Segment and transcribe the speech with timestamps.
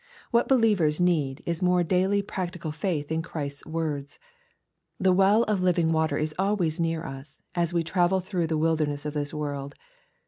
[0.31, 4.17] What believers need is more daily practical faith in Christ's words.
[4.99, 9.05] The well of living water is always near us, as we travel through the wilderness
[9.05, 9.75] of this world.